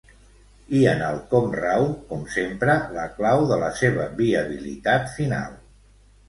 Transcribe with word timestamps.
I 0.77 0.79
en 0.91 1.01
el 1.09 1.19
com 1.33 1.51
rau, 1.59 1.85
com 2.13 2.23
sempre, 2.37 2.77
la 2.95 3.05
clau 3.19 3.43
de 3.53 3.61
la 3.65 3.69
seva 3.83 4.09
viabilitat 4.23 5.15
final. 5.21 5.55